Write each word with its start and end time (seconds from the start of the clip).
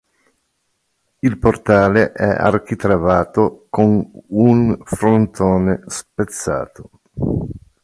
Il 1.19 1.37
portale 1.37 2.11
è 2.11 2.25
architravato 2.27 3.67
con 3.69 4.11
un 4.29 4.75
frontone 4.83 5.83
spezzato. 5.85 6.89